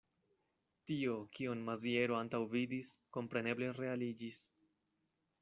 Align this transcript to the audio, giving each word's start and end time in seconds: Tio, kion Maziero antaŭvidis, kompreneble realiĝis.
Tio, 0.91 1.17
kion 1.35 1.61
Maziero 1.67 2.17
antaŭvidis, 2.21 2.91
kompreneble 3.19 3.69
realiĝis. 3.83 4.43